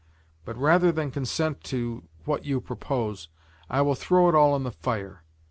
But 0.45 0.57
rather 0.57 0.91
than 0.91 1.11
consent 1.11 1.63
to 1.65 2.05
what 2.25 2.43
you 2.43 2.59
propose, 2.59 3.29
I 3.69 3.83
will 3.83 3.93
throw 3.93 4.29
it 4.29 4.33
all 4.33 4.55
in 4.55 4.63
the 4.63 4.71
fire. 4.71 5.23